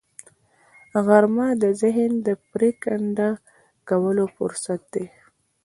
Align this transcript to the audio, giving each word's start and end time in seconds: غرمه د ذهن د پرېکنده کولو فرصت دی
غرمه 1.05 1.47
د 1.63 1.63
ذهن 1.81 2.11
د 2.27 2.27
پرېکنده 2.51 3.29
کولو 3.89 4.25
فرصت 4.35 4.81
دی 4.93 5.05